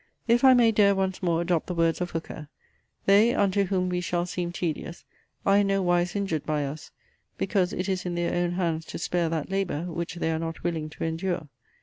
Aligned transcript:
If 0.27 0.43
I 0.43 0.55
may 0.55 0.71
dare 0.71 0.95
once 0.95 1.21
more 1.21 1.43
adopt 1.43 1.67
the 1.67 1.75
words 1.75 2.01
of 2.01 2.09
Hooker, 2.09 2.47
"they, 3.05 3.35
unto 3.35 3.65
whom 3.65 3.87
we 3.87 4.01
shall 4.01 4.25
seem 4.25 4.51
tedious, 4.51 5.05
are 5.45 5.57
in 5.57 5.67
no 5.67 5.83
wise 5.83 6.15
injured 6.15 6.43
by 6.43 6.65
us, 6.65 6.89
because 7.37 7.71
it 7.71 7.87
is 7.87 8.03
in 8.03 8.15
their 8.15 8.33
own 8.33 8.53
hands 8.53 8.83
to 8.85 8.97
spare 8.97 9.29
that 9.29 9.51
labour, 9.51 9.83
which 9.83 10.15
they 10.15 10.31
are 10.31 10.39
not 10.39 10.63
willing 10.63 10.89
to 10.89 11.03
endure." 11.03 11.49